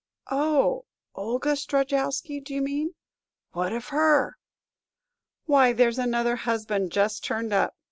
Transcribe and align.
"Oh, 0.31 0.85
Olga 1.13 1.55
Strejowsky, 1.55 2.39
do 2.43 2.55
you 2.55 2.63
mean? 2.63 2.95
What 3.51 3.71
of 3.71 3.89
her?" 3.89 4.35
"Why, 5.45 5.73
there's 5.73 5.99
another 5.99 6.37
husband 6.37 6.91
just 6.91 7.23
turned 7.23 7.53
up. 7.53 7.75